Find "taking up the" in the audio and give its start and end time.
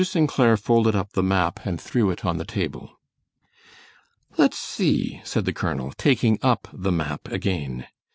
5.95-6.91